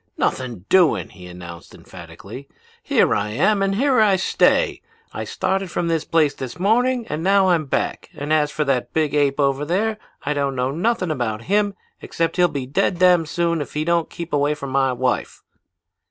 [0.17, 2.47] "'Nothing doing!' he announced emphatically.
[2.81, 4.81] 'Here I am and here I stay.
[5.13, 8.93] I started from this place this morning and now I'm back, and as for that
[8.95, 13.27] big ape over there I don't know nothing about him except he'll be dead damn
[13.27, 15.43] soon if he don't keep away from my wife.'